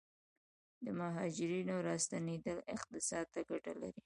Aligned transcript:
د 0.83 0.85
مهاجرینو 0.99 1.75
راستنیدل 1.89 2.57
اقتصاد 2.75 3.25
ته 3.33 3.39
ګټه 3.49 3.73
لري؟ 3.81 3.99